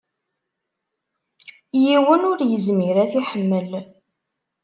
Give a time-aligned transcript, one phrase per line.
[1.83, 3.69] Yiwen ur yezmir ad t-iḥemmel.